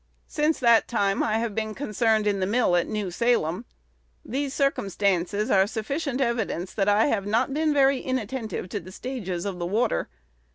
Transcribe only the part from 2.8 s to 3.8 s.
New Salem.